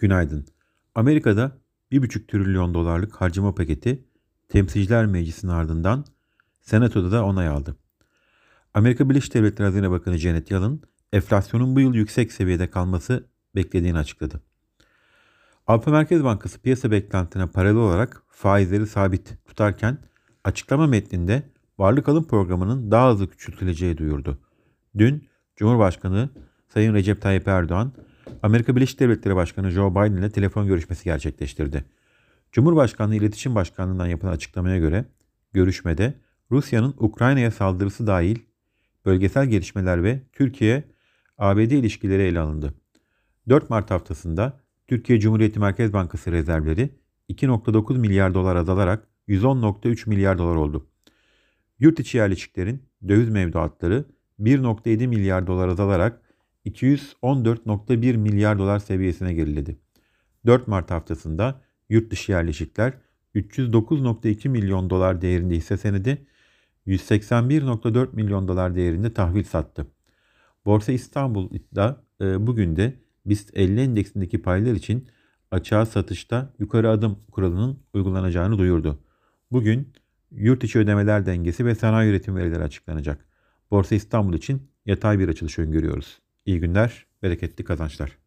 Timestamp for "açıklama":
20.44-20.86